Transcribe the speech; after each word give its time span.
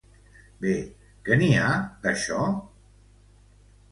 Bé, 0.63 0.71
què 1.27 1.35
n'hi 1.41 1.49
ha 1.59 1.67
d'això? 2.07 2.39